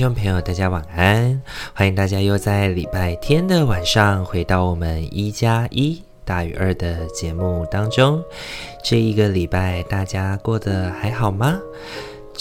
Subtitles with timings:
[0.00, 1.42] 众朋友，大家晚安！
[1.74, 8.24] 欢迎大家又在礼拜天的晚上回到我们一加一大于二的节目当中。
[8.82, 11.60] 这一个礼拜大家过得还好吗？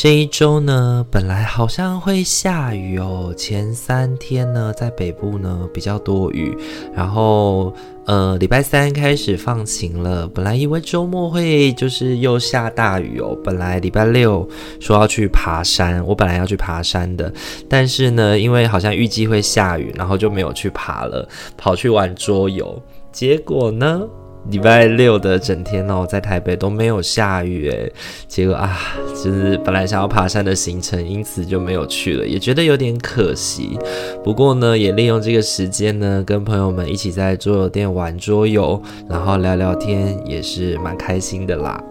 [0.02, 3.34] 这一周呢，本来好像会下雨哦。
[3.36, 6.58] 前三天呢，在北部呢比较多雨，
[6.96, 7.74] 然后
[8.06, 10.26] 呃，礼拜三开始放晴了。
[10.26, 13.38] 本来以为周末会就是又下大雨哦。
[13.44, 14.48] 本来礼拜六
[14.80, 17.34] 说要去爬山，我本来要去爬山的，
[17.68, 22.82] 但是呢，因为好像预计会下雨，然后就没有去爬了，跑去玩桌游。
[23.12, 24.08] 结果呢？
[24.48, 27.92] 礼拜六的整天哦，在台北都没有下雨诶，
[28.28, 33.78] 结果啊，就是本来想要爬山的行程，因此就没有去了，也觉得有点可惜。
[34.24, 41.84] 不过呢，也利用这个时间呢，跟朋友们一起在桌游店玩桌游，然后聊聊天，也是蛮开心的啦。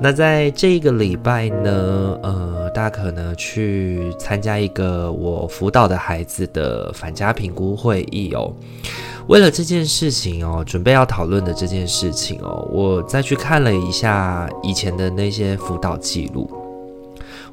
[0.00, 8.54] 那在这个礼拜呢，呃，大可呢去参加一个我辅导的孩子的返家评估会议哦。
[9.28, 16.50] 为了这件事情哦，准备要讨论的这件事情哦，我再去看了一下以前的那些辅导记录。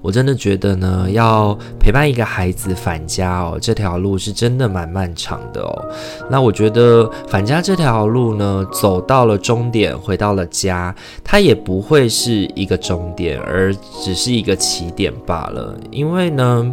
[0.02, 5.86] 我真的觉得呢，要陪伴一个孩子返家哦，这条路是真的蛮漫长的哦。
[6.30, 13.73] 那我觉得返家这条路呢，走到了终点，回到了家，它也不会是一个终点，而
[14.04, 15.76] 只是一个起点罢了。
[15.89, 16.72] 因为呢，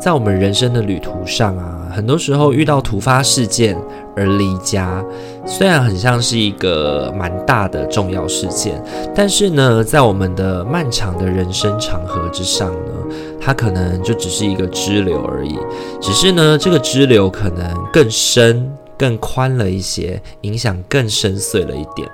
[0.00, 3.78] 在我们人生的旅途上啊，很多时候遇到突发事件
[4.14, 5.04] 而离家，
[5.46, 8.82] 虽然很像是一个蛮大的重要事件，
[9.14, 12.92] 但是呢，在我们的漫长的人生长河之上呢，
[13.40, 15.58] 它可能就只是一个支流而已。
[16.00, 22.08] 只是呢，这个支流可能更深、更宽了一些，影响更深邃了一点。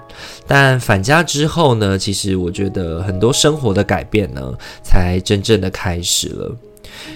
[0.46, 4.52] 但返家之后呢，其实我觉得很多生活的改变呢，
[4.82, 6.56] 才真正的开始了。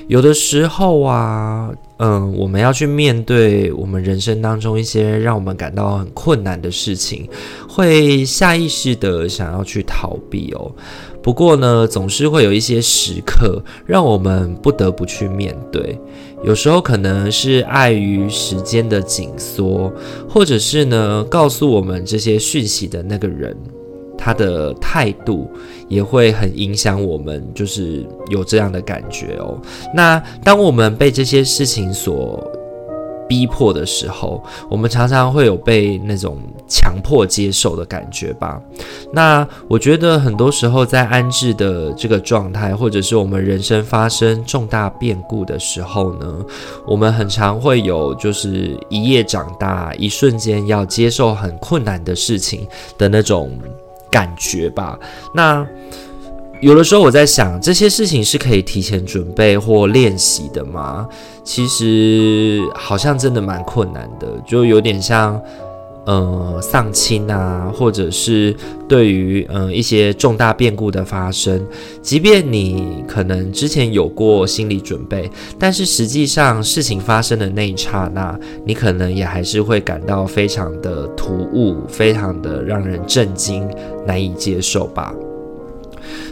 [0.08, 7.28] 有的时候啊，嗯，我们要去面对我们人生当中一些让我们感到很困难的事情，
[7.68, 10.72] 会下意识的想要去逃避哦。
[11.22, 15.96] 不过呢，总是会有一些时刻让我们不得不去面对。
[16.42, 19.92] 有时候可能是碍于时间的紧缩，
[20.28, 23.56] 或者是呢，告诉我们这些讯息的那个人。
[24.22, 25.50] 他的态度
[25.88, 29.60] 也会很影响我们，就是有这样的感觉哦。
[29.92, 32.40] 那当我们被这些事情所
[33.28, 34.40] 逼迫的时候，
[34.70, 36.38] 我们常常会有被那种
[36.68, 38.60] 强迫接受的感觉吧。
[39.12, 46.44] 那我觉得很多时候在安置的这个状态，或者是我们人生发生重大变故的时候呢，
[46.86, 53.58] 我们很常会有就是一夜长大，一瞬间要接受很困难的事情的那种。
[54.12, 54.96] 感觉吧，
[55.34, 55.66] 那
[56.60, 61.08] 有的时候我在想，这些事情是可以提前准备或练习的吗？
[61.42, 65.42] 其实好像真的蛮困难的，就有点像。
[66.04, 68.54] 呃，丧亲啊，或者是
[68.88, 71.64] 对于呃一些重大变故的发生，
[72.00, 83.68] 即便你可能之前有过心理准备，但是实际上事情发生的那一刹那，你可能也还是会感到非常的突兀，非常的让人震惊，
[84.04, 85.14] 难以接受吧。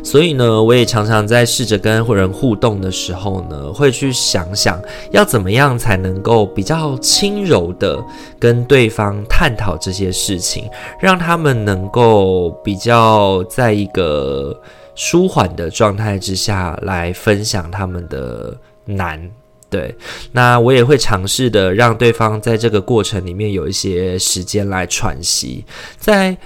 [0.02, 4.80] 所以呢，我也常常在试着跟人互动的时候呢，会去想想
[5.10, 8.02] 要怎么样才能够比较轻柔的
[8.38, 10.68] 跟对方探讨这些事情，
[11.00, 14.58] 让他们能够比较在一个
[14.94, 19.30] 舒缓的状态之下来分享他们的难。
[19.68, 19.94] 对，
[20.32, 25.64] 那我也会尝试的让对方在这个过程里面有一些时间来喘息，
[25.96, 26.36] 在。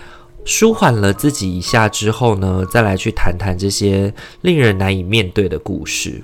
[0.45, 4.13] 舒缓了自己一下之后呢，再来去谈谈这些
[4.43, 6.23] 令人难以面对的故事。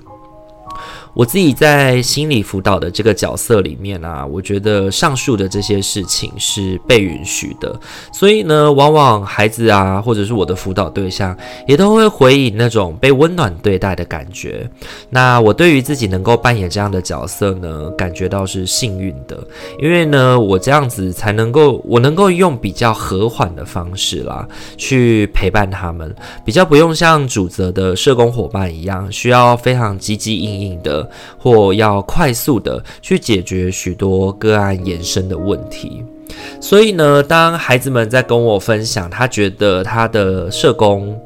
[1.13, 7.77] 我自己在心理辅导的这个角色里面啊，我觉得上述的这些事情是被允许的，
[8.13, 11.35] 所以呢，往往孩子啊，或者是我的辅导对象，
[11.67, 14.69] 也都会回以那种被温暖对待的感觉。
[15.09, 19.37] 那我对于自己能够扮演这样的角色呢，感觉到是幸运的，
[19.81, 24.47] 因为呢，我这样子才能够，我能够用比较和缓的方式啦，
[24.77, 26.15] 去陪伴他们，
[26.45, 31.00] 比较不用像主责的社工伙伴一样，需要非常积极应应的。
[31.37, 36.03] 或要快速的去解决许多个案延伸的问题。
[36.59, 41.19] 所以呢，当孩子们在跟我分享，他觉得他的社工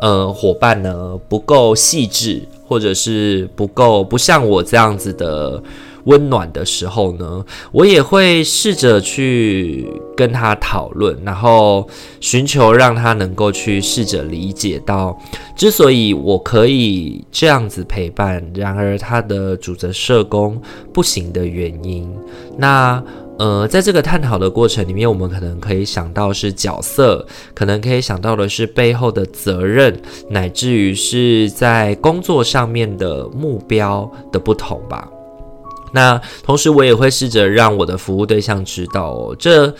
[0.00, 5.62] 呃伙伴呢不够细致，或者是不够不像我这样子的。
[6.04, 11.88] 温暖的时候呢，我也会试着去跟他讨论，然后
[12.20, 15.16] 寻求让他能够去试着理解到，
[15.56, 20.60] 之所以我可以这样子陪伴，然而他的主责社工
[20.92, 22.08] 不行的原因。
[22.56, 23.02] 那
[23.38, 29.98] 呃，在这个探讨的过程里面，我们可能可以想到是角色，可能可以想到的是背后的责任，
[30.28, 35.08] 乃至于是在工作上面的目标的不同吧。
[35.92, 39.74] 那同时，我也会试着让我的服务对象知道哦，这，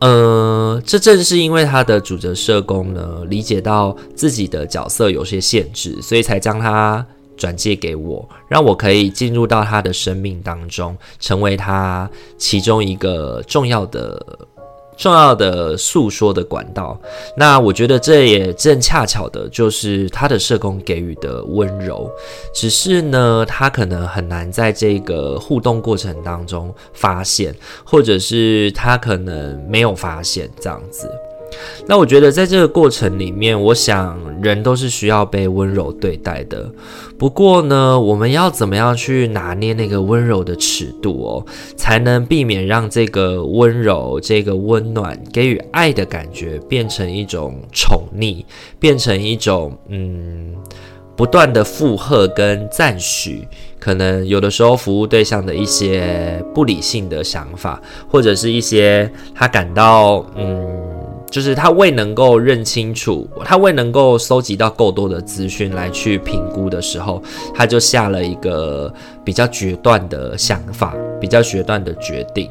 [0.00, 7.04] 呃，这正是因为他的主责社工呢，理解到自己的角色有些限制，所以才将他
[7.36, 12.08] 转借给我，让我可以进入到他的生命当中，成为他
[12.38, 14.24] 其中一个重要的。
[14.96, 16.98] 重要的诉说的管道，
[17.36, 22.10] 那我觉得这也正恰巧的就是他的社工给予的温柔，
[22.54, 27.54] 只是呢，他可能很难在这个互动过程当中发现，
[27.84, 31.08] 或者是他可能没有发现这样子。
[31.86, 36.70] 那我觉得在这个过程里面，我想人都是需要被温柔对待的。
[37.18, 48.44] 不过呢，我们要怎么样去拿捏那个温柔的尺度哦，才能避免让这个温柔、这个温暖、给予爱的感觉变成一种宠溺，
[48.78, 50.54] 变成一种嗯，
[51.16, 53.46] 不断的附和跟赞许。
[53.78, 57.80] 可能有的时候服务对象的一些不理性的想法，
[58.10, 60.95] 或者是一些他感到嗯。
[61.28, 68.92] 就是他未能够认清楚，他未能够搜集到够多的资讯来去评估的时候，他就下了一个
[69.24, 72.48] 比较决断的想法，比较决断的决定，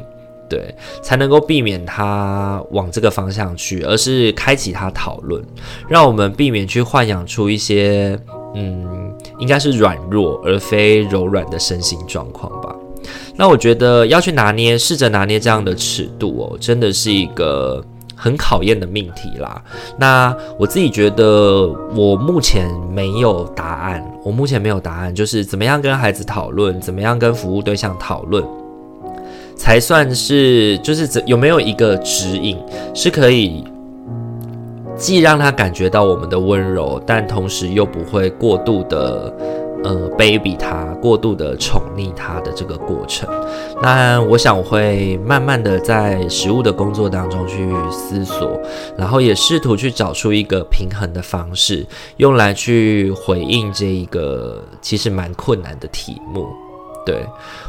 [0.50, 5.42] 对，才能够避免他往这个方向去，而是开启他讨论，
[5.88, 8.20] 让我们避免去豢养出一些，
[8.54, 12.76] 嗯，应该是软弱而非柔软的身心状况吧。
[13.36, 17.84] 那我觉得要去拿捏，试着拿捏这样的尺度哦，真的是一个。
[18.16, 19.62] 很考验的命题啦。
[19.98, 24.04] 那我自己觉得，我目前没有答案。
[24.24, 28.44] 我目前没有答案，就是怎么样跟孩子讨论，怎么样跟服务对象讨论，
[29.56, 32.58] 才算是就是有没有一个指引，
[32.94, 33.64] 是可以
[34.96, 39.32] 既让他感觉到我们的温柔，但同时又不会过度的。
[39.86, 43.30] 呃，baby 他过度的宠溺他的这个过程，
[43.84, 48.60] 那我想我会慢慢的在食物的工作当中去思索，
[48.98, 51.86] 然后也试图去找出一个平衡的方式，
[52.18, 56.48] 用来去回应这一个其实蛮困难的题目。
[57.06, 57.24] 对，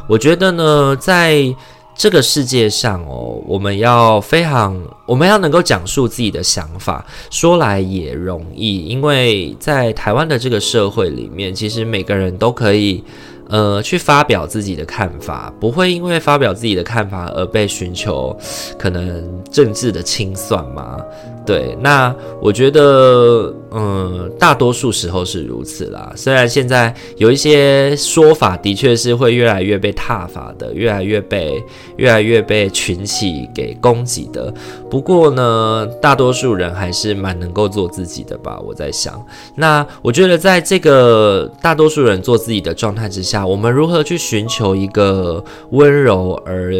[0.09, 1.55] 我觉得呢，在。
[1.97, 13.03] 这个世界上哦，我们要非常，我们要能够讲述自己的想法，说来也容易，因为在台湾的这个社会里面，其实每个人都可以。
[13.49, 18.37] 呃，去发表自己的看法，不会因为发表自己的看法而被寻求
[18.77, 20.99] 可能政治的清算吗？
[21.47, 26.11] 对，那我觉得，嗯，大多数时候是如此啦。
[26.13, 31.63] 虽然现在有一些说法的确是会越来越被踏伐的，越来越被
[31.95, 34.53] 越来越被群起给攻击的。
[34.89, 38.59] 不过呢，大多数人还是蛮能够做自己的吧。
[38.59, 43.47] 我在想，那我觉得在这个大多数人做自己的状态之下。
[43.47, 46.73] 我们如何去寻求一个温柔而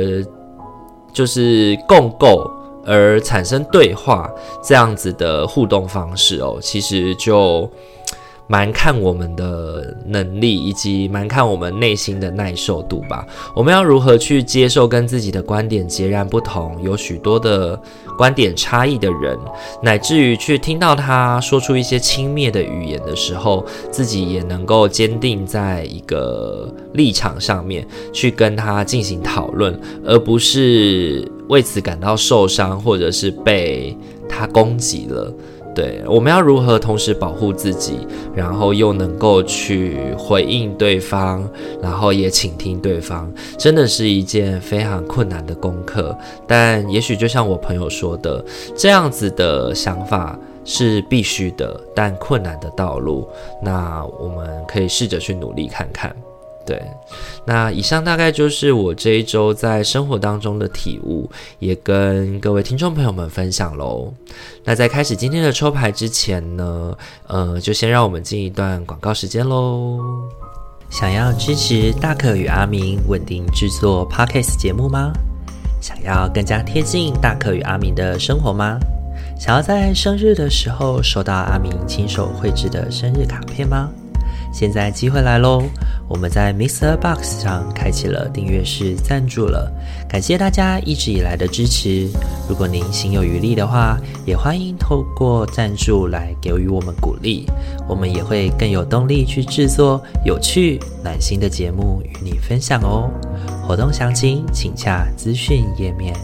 [1.14, 2.52] 就是共构
[2.88, 4.32] 而产生对话
[4.64, 6.58] 这样子的互动方式哦？
[6.62, 7.70] 其实就。
[8.50, 13.28] 蛮看我们的能力，以及蛮看我们内心的耐受度吧。
[13.54, 17.78] 我们要如何去接受跟自己的观点截然不同、有许多的
[18.18, 19.38] 观点差异的人，
[19.84, 35.34] 乃至于去听到他说出一些轻蔑的语言的时候，自己也能够坚定在一个立场上面去跟他进行讨论，而不是为此感到受伤，或者是被他攻击了。
[35.74, 38.00] 对，我们要如何同时保护自己，
[38.34, 41.48] 然后又能够去回应对方，
[41.80, 46.18] 然后也倾听对方，真的是一件非常困难的功课。
[46.48, 48.44] 但也许就像我朋友说的，
[48.76, 50.36] 这样子的想法
[50.66, 53.28] 是必须的，但困难的道路，
[53.62, 56.12] 那我们可以试着去努力看看。
[56.68, 56.82] 对，
[57.46, 64.14] 那以上大概就是我这一周在生活当中的体悟，也跟各位听众朋友们分享喽。
[64.66, 66.94] 那在开始今天的抽牌之前呢，
[67.28, 69.98] 呃，就先让我们进一段广告时间喽。
[70.90, 75.14] 想要支持大可与阿明稳定制作 Podcast 节目吗？
[75.80, 78.78] 想要更加贴近大可与阿明的生活吗？
[79.40, 83.90] 想要在生日的时候收到阿明亲手绘制的生日卡片吗？
[84.58, 85.62] 现在机会来喽！
[86.10, 86.98] 我们在 Mr.
[86.98, 89.72] Box 上开启了订阅式赞助了，
[90.10, 92.10] 感谢大家一直以来的支持。
[92.50, 97.46] 如果您心有余力的话，也欢迎透过赞助来给予我们鼓励，
[97.88, 103.12] 我们也会更有动力去制作有趣、暖心的节目与你分享哦。
[103.62, 106.16] 活动详情请洽资讯页面。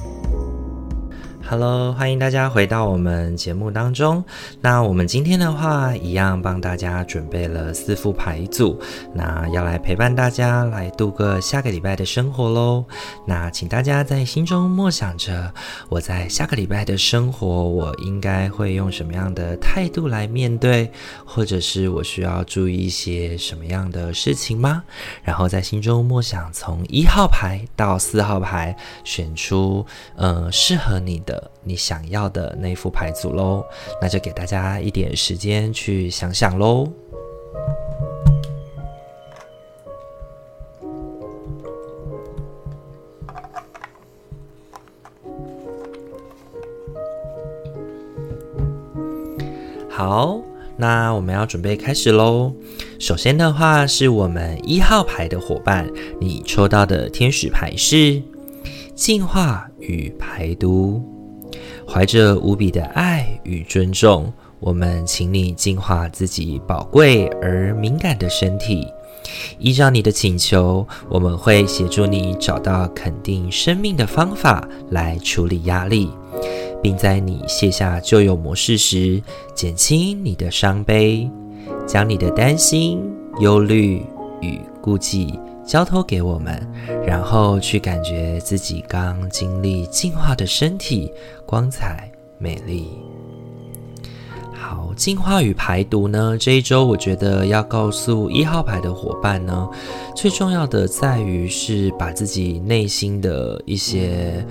[1.53, 4.25] Hello，欢迎大家回到我们节目当中。
[4.60, 8.81] 那我们今天的话，一样帮大家准备了四副牌组，
[9.13, 12.83] 那要来陪伴大家来度过下个礼拜的生活喽。
[13.27, 15.53] 那请大家在心中默想着，
[15.89, 20.91] 我在下个礼拜的生活，我应该会用什么样的态度来面对，
[21.24, 24.81] 或者是我需要注意一些什么样的事情吗？
[25.22, 31.43] 然后在心中默想，从一号牌到四号牌，选出、呃、适合你的。
[31.64, 33.64] 你想要的那副牌组喽，
[34.02, 36.88] 那就给大家一点时间去想想喽。
[49.90, 50.42] 好，
[50.76, 52.52] 那我们要准备开始喽。
[53.00, 55.88] 首先的话，是我们一号牌的伙伴，
[56.20, 58.22] 你抽到的天使牌是
[58.96, 61.12] 净化与排毒。
[61.88, 68.88] 怀着无比的爱与尊重，我们请你净化自己宝贵而敏感的身体。
[69.58, 76.10] 依照你的请求，我们会协助你找到肯定生命的方法来处理压力，
[76.82, 79.22] 并在你卸下旧有模式时，
[79.56, 81.30] 减轻你的伤悲，
[81.88, 83.02] 将你的担心、
[83.40, 84.06] 忧虑
[84.42, 85.40] 与顾忌。
[85.65, 86.62] 交托给我们，
[87.05, 91.12] 然后去感觉自己刚经历净化的身体，
[91.46, 92.88] 光彩美丽。
[94.53, 96.38] 好，净化与排毒呢？
[96.38, 99.70] 这一周我觉得要告诉一号牌的伙伴呢，
[100.15, 104.46] 最重要的在于是把自己内心的一些。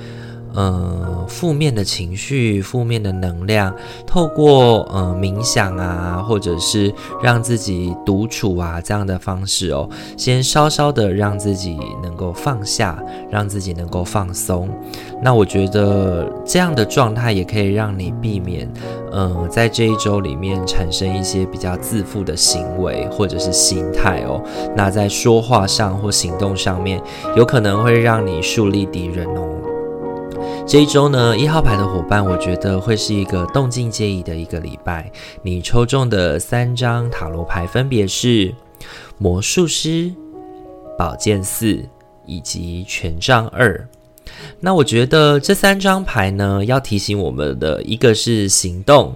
[0.55, 3.75] 呃，负面的情绪、负面的能量，
[4.07, 6.93] 透过呃冥想啊，或者是
[7.23, 14.69] 让自己独处啊这样的方式哦，先稍稍的让自己能够放下，让自己能够放松。
[15.23, 18.71] 那我觉得这样的状态也可以让你避免，
[19.11, 24.43] 呃，在这一周里面产生一些比较自负的行为或者是心态哦。
[24.77, 27.01] 那在说话上或行动上面，
[27.37, 29.72] 有可能会让你树立敌人哦。
[30.65, 35.11] 这一周呢，一号牌的伙伴，我觉得会是一个动静皆宜的一个礼拜。
[35.43, 38.55] 你抽中的三张塔罗牌分别是
[39.19, 40.11] 魔术师、
[40.97, 41.79] 宝剑四
[42.27, 43.87] 以及权杖二。
[44.61, 49.15] 那我觉得这三张牌呢，要提醒我们的一个是行动，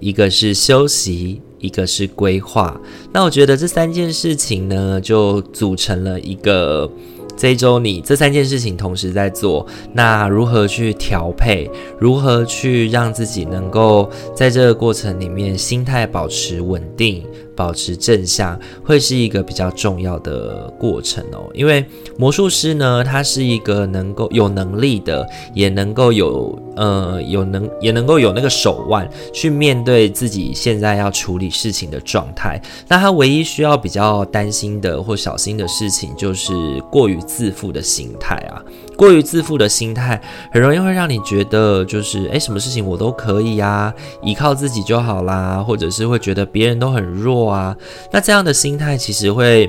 [0.00, 2.78] 一个是休息，一个是规划。
[3.14, 6.90] 那我觉得这三件事情呢，就组成了一个。
[7.38, 11.70] 这一周你这三件事情同时在做，那如何去调配？
[11.98, 17.24] 如何去让自己能够在这个过程里面心态保持稳定？
[17.58, 21.84] 保持正向会是一个比较重要的过程哦，因为
[22.16, 32.62] 魔术师呢，他是一个能够有能力的，也能够有呃有能也能够有那个手腕去面对自己现在要处理事情的状态。
[32.86, 36.54] 那他唯一需要比较担心的或小心的事情，就是
[36.92, 38.62] 过于自负的心态啊。
[38.96, 40.20] 过于自负的心态，
[40.52, 47.76] 很容易会让你觉得就是诶，什么事情我都可以啊，依靠自己就好啦，或者是会觉得别人都很弱啊。
[48.12, 49.68] 那这样的心态其实会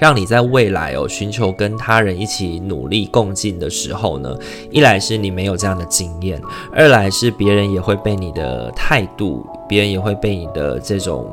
[0.00, 4.36] 让你在未来哦，寻求跟他人一起努力共进的时候呢，
[4.70, 6.40] 一来是你没有这样的经验，
[6.72, 11.32] 二来是别人也会被你的态度，别人也会被你的这种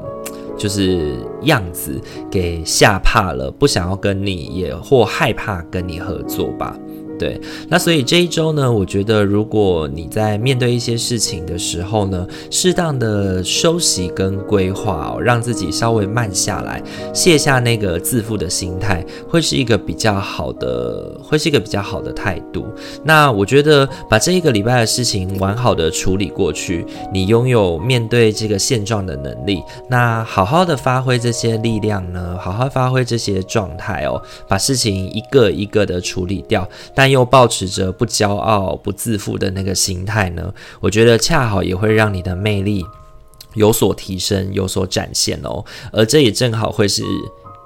[0.57, 1.99] 就是样子
[2.29, 6.77] 给吓怕了，不想要跟你也或害怕跟你合作吧。
[7.21, 16.81] 对，那所以这一周呢，我觉得如果你在面对一些事情的时候呢，适当的休息跟规划哦，让自己稍微慢下来，
[17.13, 22.65] 卸下那个自负的心态，会是一个比较好的，会是一个比较好的态度。
[23.03, 37.10] 那我觉得把这一个礼拜的事情完好的处理过去，你拥有面对这个现状的能力，那好好的发挥这些力量呢，好好发挥这些状态哦，把事情一个一个的处理掉，但。
[37.11, 42.85] 又保持着不骄傲、不自负的那个心态呢，我觉得恰好也会让你的魅力
[43.53, 45.63] 有所提升、有所展现哦。
[45.91, 47.03] 而这也正好会是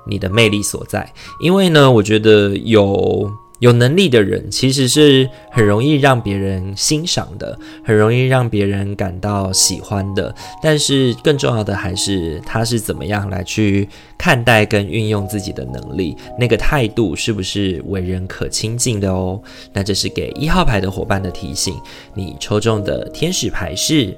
[0.08, 1.14] 你的魅力所在。
[1.40, 3.32] 因为呢，我觉得有。
[3.60, 10.34] 有能力的人其实是很容易让别人欣赏的，很容易让别人感到喜欢的。
[10.62, 19.42] 但是更重要的还是他是怎么样来去看待跟运用自己的能力，那个态度是不是为人可亲近的哦？
[19.72, 21.74] 那这是给一号牌的伙伴的提醒。
[22.14, 24.16] 你抽中的天使牌是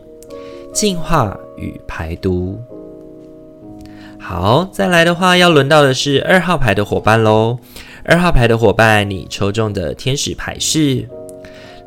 [0.74, 2.60] 净化与排毒。
[4.20, 7.60] 好，再来的话要轮到的是二号牌的伙伴喽。
[8.08, 11.06] 二号牌的伙伴，你抽中的天使牌是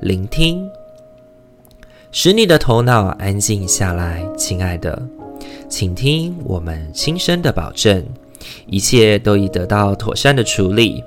[0.02, 0.68] 聆听，
[2.12, 5.02] 使你的头脑安静下来，亲爱的，
[5.66, 8.04] 请听我们轻声的保证，
[8.66, 11.02] 一切都已得到妥善的处理，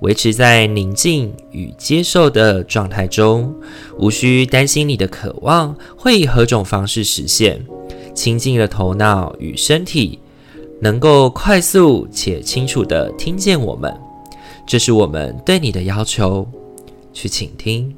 [0.00, 3.50] 维持在宁静与接受的状态中，
[3.98, 7.58] 无需担心你的渴望会以何种方式实现，
[8.14, 10.18] 清静的头脑与身体
[10.82, 13.98] 能够快速且清楚地听见我们。
[14.68, 16.46] 这是我们对你的要求，
[17.14, 17.90] 去倾听。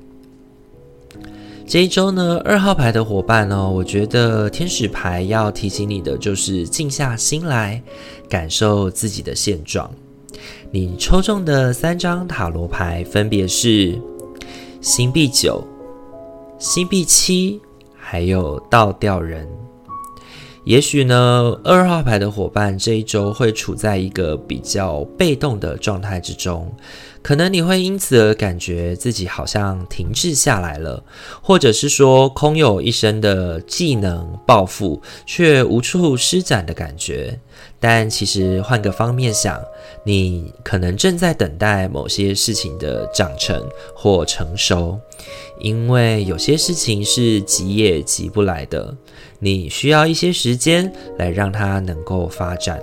[1.67, 7.83] 这一周呢，二号牌的伙伴呢、我觉得天使牌要提醒你的就是静下心来，
[8.29, 9.91] 感受自己的现状。
[10.71, 14.01] 你抽中的三张塔罗牌分别是
[14.81, 15.65] 星币九、
[16.57, 17.61] 星币七，
[17.97, 19.45] 还有倒吊人。
[20.71, 26.73] 也许呢，二号牌的伙伴这一周会处在一个比较被动的状态之中，
[27.23, 31.03] 可能你会因此而感觉自己好像停滞下来了，
[31.43, 37.37] 或者是说空有一身的技能抱负，却无处施展的感觉。
[37.81, 39.61] 但其实换个方面想，
[40.05, 43.61] 你可能正在等待某些事情的长成
[43.93, 44.97] 或成熟，
[45.59, 48.95] 因为有些事情是急也急不来的，
[49.41, 52.81] 你需要一些时间来让它能够发展。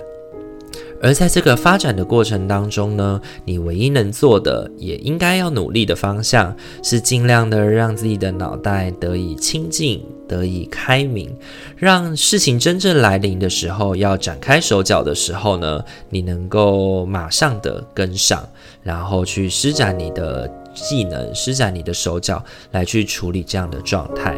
[0.99, 11.31] 而在这个发展的过程当中呢，你唯一能做的，也应该要努力的方向，是尽量的让自己的脑袋得以清静，得以开明，
[11.75, 18.43] 让事情真正来临的时候，要展开手脚的时候呢，你能够马上的跟上，
[18.81, 24.35] 然后去施展你的技能，施展你的手脚，来去处理这样的状态。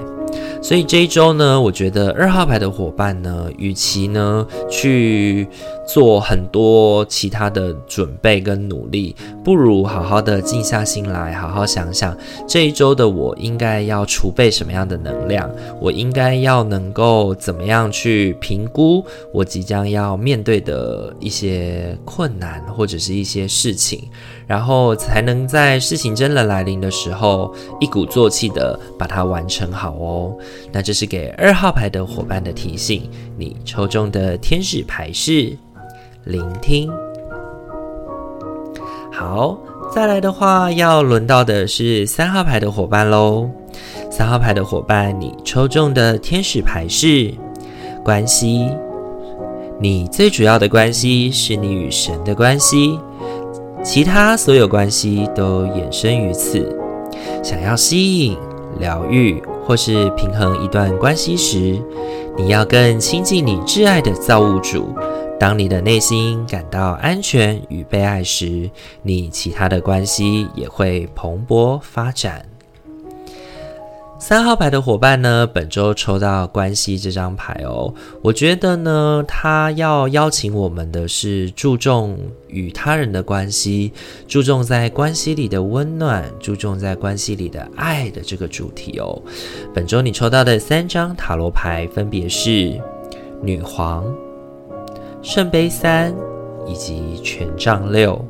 [0.61, 5.47] 所以这一周呢，我觉得二号牌的伙伴呢，与其呢去
[5.87, 12.15] 做很多其他的准备跟努力，不如好好的静下心来，好好想想
[12.47, 24.03] 这一周的我应该要储备什么样的能量，我应该要能够怎么样去评估我即将要面对的一些困难或者是一些事情，
[24.49, 30.35] 然后才能在事情真的来临的时候，一鼓作气的把它完成好哦。
[30.71, 33.07] 那这是给二号牌的伙伴的提醒，
[33.37, 35.55] 你抽中的天使牌是
[36.23, 36.91] 聆听。
[39.11, 39.55] 好，
[39.93, 43.47] 再来的话要轮到的是三号牌的伙伴喽。
[44.09, 47.31] 三号牌的伙伴，你抽中的天使牌是
[48.03, 48.67] 关系。
[49.79, 52.99] 你最主要的关系是你与神的关系，
[53.91, 56.77] 其他所有关系都衍生于此。
[57.43, 58.37] 想要吸引、
[58.79, 59.41] 疗愈。
[59.65, 61.79] 或是平衡一段关系时，
[62.35, 64.95] 你要更亲近你挚爱的造物主。
[65.39, 68.67] 当你的内心感到安全与被爱时，
[69.03, 72.48] 你其他的关系也会蓬勃发展。
[74.21, 77.91] 三号牌的伙伴呢，本周抽到关系这张牌哦。
[78.21, 83.93] 我觉得呢，他要邀请我们的是注重与他人的关系，
[84.27, 89.19] 注重在关系里的温暖，注重在关系里的爱的这个主题哦。
[89.73, 92.79] 本周你抽到的三张塔罗牌分别是
[93.41, 94.05] 女皇、
[95.23, 96.13] 圣杯三
[96.67, 98.23] 以及权杖六。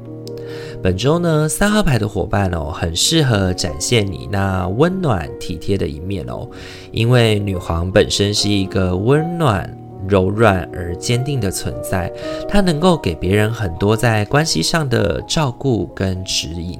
[0.82, 6.50] 本周呢，三号牌的伙伴哦，很适合展现你那温暖体贴的一面哦，
[6.92, 9.76] 因为女皇本身是一个温暖。
[10.08, 12.12] 柔软而坚定的存在，
[12.48, 16.80] 它能够给别人很多在关系上的照顾跟指引。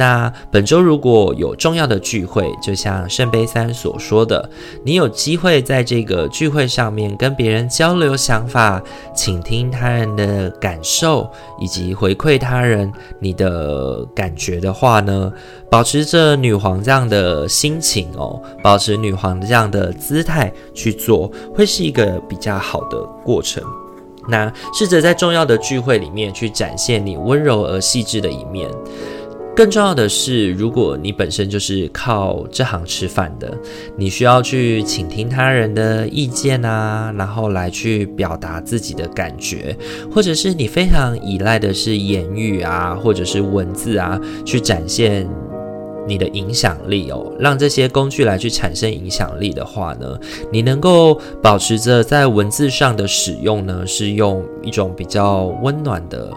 [0.00, 4.48] 那本周如果有重要的聚会，就像圣杯三所说的，
[4.82, 8.82] 你有机会在这个聚会上面跟别人交流想法，
[9.14, 15.30] 倾听他人的感受，以及回馈他人你的感觉的话呢，
[15.70, 23.62] 保持着女皇这样的心情哦，保持女皇这样的姿态去做，会是一个比较好的过程。
[24.28, 28.70] 那试着在重要的聚会里面去展现你温柔而细致的一面。
[29.54, 33.52] 更重要的是，如果你本身就是靠这行吃饭的，
[33.94, 39.76] 你需要去倾听他人的意见啊，然后来去表达自己的感觉，
[40.10, 45.28] 或者是你非常依赖的是言语啊，或者是文字啊，去展现
[46.08, 50.18] 你的影响力哦，让这些工具来去产生影响力的话呢，
[50.50, 56.30] 你能够保持着在文字上的使用呢，是用一种比较温暖的。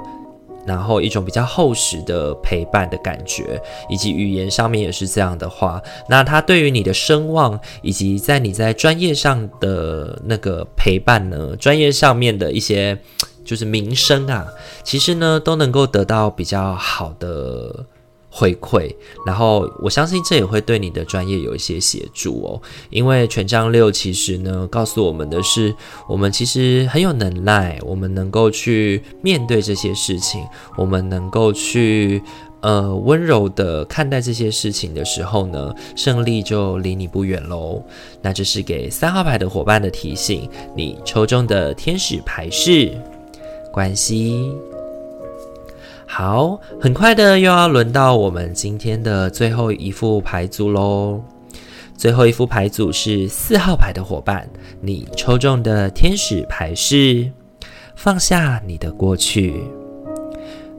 [0.66, 12.98] 然后一种比较厚实的陪伴的感觉，以及语言上面也是这样的话，那他对于你的声望，以及在你在专业上的那个陪伴呢，专业上面的一些
[13.44, 14.48] 就是名声啊，
[14.84, 17.86] 其实呢都能够得到比较好的。
[18.36, 18.92] 回馈，
[19.28, 22.60] 然后我相信这也会对你的专业有一些协助哦。
[22.90, 25.72] 因为权杖六其实呢，告诉我们的是，
[26.10, 30.44] 我们其实很有能耐，我们能够去面对这些事情，
[30.76, 32.24] 我们能够去
[32.62, 37.84] 呃温柔的看待这些事情的时候呢，胜利就离你不远喽。
[38.24, 42.92] 那这是给三号牌的伙伴的提醒，你抽中的天使牌是
[43.72, 44.73] 关系。
[46.16, 51.20] 好，很快的又要轮到我们今天的最后一副牌组喽。
[51.98, 54.48] 最后一副牌组是四号牌的伙伴，
[54.80, 57.28] 你抽中的天使牌是
[57.96, 59.64] 放下你的过去，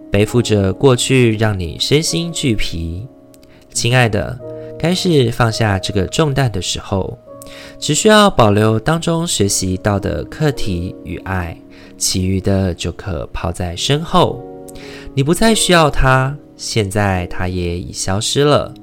[0.09, 3.05] 背负着过去让你身心俱疲。
[3.73, 4.39] 亲爱的，
[4.79, 7.19] 该是放下这个重担的时候，
[7.81, 11.59] 只需要保留当中学习到的课题与爱，
[11.99, 14.41] 其余的就可抛在身后。
[15.17, 18.75] 你不再需要他，现在他也已消失了。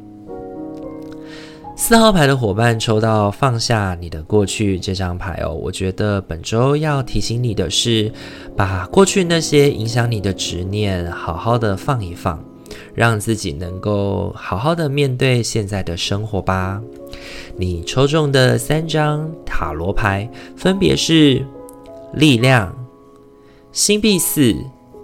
[1.75, 8.09] 四号牌的伙伴抽到放下你的过去这张牌哦，我觉得本周要提醒你的是，
[8.55, 12.41] 把过去那些影响你的执念好好的放一放，
[12.93, 16.81] 让自己能够好好的面对现在的生活吧。
[17.57, 21.45] 你抽中的三张塔罗牌分别是
[22.13, 22.73] 力量、
[23.73, 24.55] 星币四。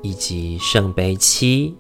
[0.01, 1.75] 以及圣杯七。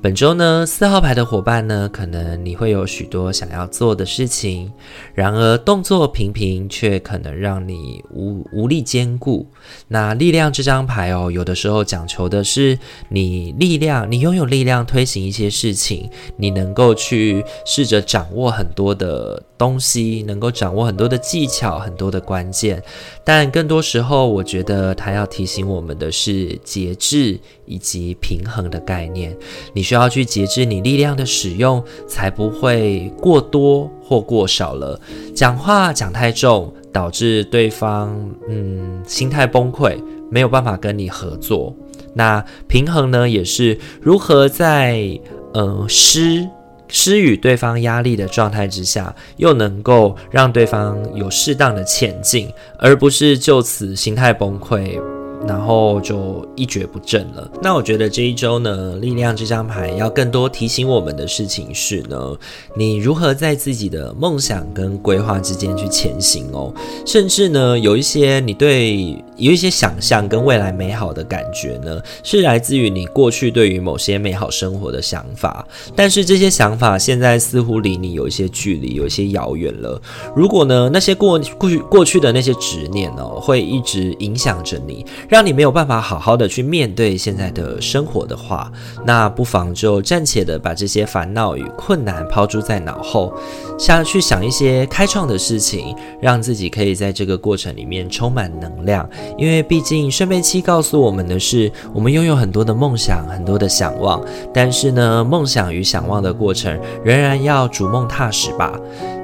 [0.00, 4.70] 本周呢，四号牌的伙伴呢，可能你会有许多想要做的事情，
[5.14, 9.50] 然而动作频频，却可能让你无无力兼顾。
[9.88, 22.80] 那力量这张牌哦，有的时候讲求的是你力量，你拥有力量推行一些事情，你能够去试着掌握很多的东西，能够掌握很多的技巧，很多的关键。
[23.24, 29.36] 但更多时候，我觉得它要提醒我们的是节制以及平衡的概念。
[29.74, 34.98] 你需要去节制你力量的使用，才不会过多或过少了。
[35.34, 38.16] 讲话讲太重，导致对方
[38.48, 41.74] 嗯心态崩溃，没有办法跟你合作。
[42.14, 45.20] 那平衡呢，也是如何在
[45.52, 46.48] 呃失
[46.88, 55.00] 施予对方压力的状态之下，又能够让对方有适当的前进，而不是就此心态崩溃。
[55.46, 57.48] 然后就一蹶不振了。
[57.62, 62.36] 那我觉得这一周呢，力量这张牌要更多提醒我们的事情是呢，
[62.76, 66.74] 你如何在自己的梦想跟规划之间去前行哦。
[67.06, 75.66] 甚至呢，有一些你对有一些想象跟未来美好的感觉呢，是来自于你过去对于某些美好生活的想法。
[75.96, 80.00] 但是这些想法现在似乎离你有一些距离，有一些遥远了。
[80.34, 85.06] 如果呢，那些过过去过去的那些执念哦，会一直影响着你。
[85.28, 88.70] 让你没有办法好好的去面对现在的生活的话，
[89.06, 93.32] 那不妨就暂且的把这些烦恼与困难抛诸在脑后，
[93.78, 99.08] 下去想一些开创的事情，让自己可以在这个过程里面充满能量。
[99.36, 108.72] 因为毕竟圣杯七告诉我们的是，我们拥有很多的梦想，很多的想望，但是呢，梦想与想望的过程仍然要逐梦踏实吧。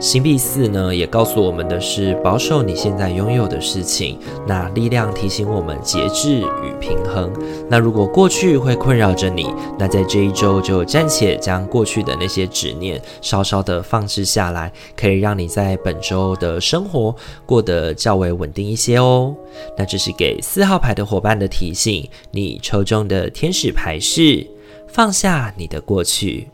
[0.00, 4.18] 星币四呢，也告诉我们的是保守你现在拥有的事情。
[4.46, 7.33] 那力量提醒我们节制与平衡。
[7.70, 9.46] 那如果过去会困扰着你，
[9.78, 17.14] 那在这一周就暂且将过去的那些执念稍稍的放置下来，可以让你在本周的生活
[17.46, 19.35] 过得较为稳定一些哦。
[19.76, 22.07] 那这是给四号牌的伙伴的提醒。
[22.30, 24.46] 你抽中的天使牌是
[24.87, 26.48] 放下你的过去。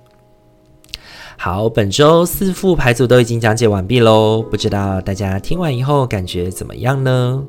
[1.42, 7.42] 好，本周四副牌组都已经讲解完毕喽，不知道大家听完以后感觉怎么样呢？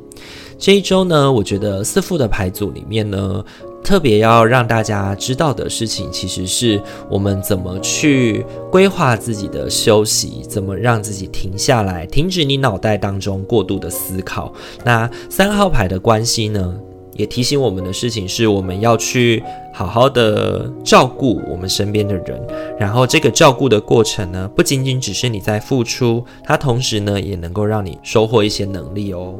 [0.57, 3.43] 这一周呢，我觉得四副的牌组里面呢，
[3.83, 14.53] 特别要让大家知道的事情，其实是我们怎么去规划自己的休息，怎么让自己停下来，停止你脑袋当中过度的思考。
[14.85, 16.79] 那三号牌的关系呢？
[17.13, 19.43] 也提醒我们的事情是，我们要去
[19.73, 22.41] 好好的照顾我们身边的人。
[22.79, 29.35] 然后，这个照顾的过程呢，不仅仅只是你在付出，它同时呢，也能够让你收获一些能力哦。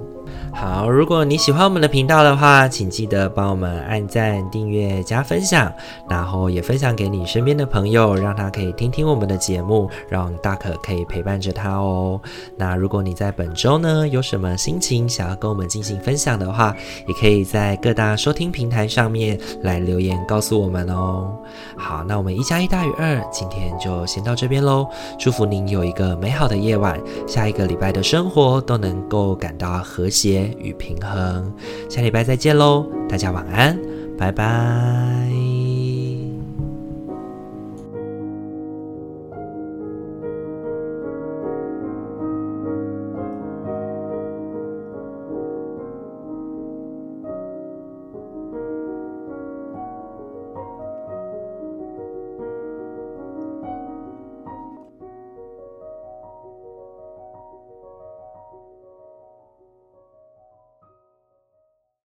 [0.53, 5.71] 好，如果你喜欢我们的频道的话，请记得帮我们按赞、订阅、加分享，
[6.09, 12.19] 然后也分享给你身边的朋友，让他可以听听我们的节目，让大可可以陪伴着他哦。
[12.57, 16.75] 那如果你在本周呢，有什么心情想要跟我们进行分享的话，
[17.07, 21.33] 也可以在各大收听平台上面来留言告诉我们哦。
[21.77, 24.87] 好，那我们一加一大于二，今天就先到这边喽。
[25.17, 31.51] 祝福您有一个美好的夜晚，下一个礼拜的生活都能够感到和谐与平衡，
[31.89, 33.77] 下礼拜再见喽，大家晚安，
[34.17, 35.40] 拜拜。